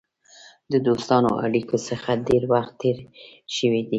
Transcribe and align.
د 0.71 0.73
دوستانه 0.87 1.29
اړېکو 1.45 1.77
څخه 1.87 2.09
ډېر 2.27 2.43
وخت 2.53 2.73
تېر 2.81 2.97
شوی 3.55 3.81
دی. 3.85 3.89